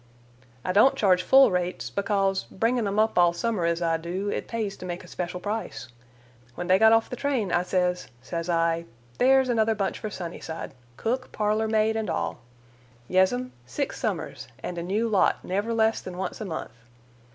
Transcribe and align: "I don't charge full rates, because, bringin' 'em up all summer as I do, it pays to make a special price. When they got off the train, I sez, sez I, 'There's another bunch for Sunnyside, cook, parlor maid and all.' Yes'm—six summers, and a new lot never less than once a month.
"I 0.65 0.71
don't 0.71 0.95
charge 0.95 1.21
full 1.21 1.51
rates, 1.51 1.91
because, 1.91 2.45
bringin' 2.45 2.87
'em 2.87 2.97
up 2.97 3.19
all 3.19 3.33
summer 3.33 3.65
as 3.65 3.83
I 3.83 3.97
do, 3.97 4.29
it 4.29 4.47
pays 4.47 4.75
to 4.77 4.85
make 4.87 5.03
a 5.03 5.07
special 5.07 5.39
price. 5.39 5.89
When 6.55 6.65
they 6.65 6.79
got 6.79 6.91
off 6.91 7.07
the 7.11 7.15
train, 7.15 7.51
I 7.51 7.61
sez, 7.61 8.07
sez 8.19 8.49
I, 8.49 8.85
'There's 9.19 9.47
another 9.47 9.75
bunch 9.75 9.99
for 9.99 10.09
Sunnyside, 10.09 10.73
cook, 10.97 11.31
parlor 11.31 11.67
maid 11.67 11.95
and 11.95 12.09
all.' 12.09 12.39
Yes'm—six 13.09 13.99
summers, 13.99 14.47
and 14.63 14.79
a 14.79 14.81
new 14.81 15.07
lot 15.07 15.45
never 15.45 15.71
less 15.71 16.01
than 16.01 16.17
once 16.17 16.41
a 16.41 16.45
month. 16.45 16.71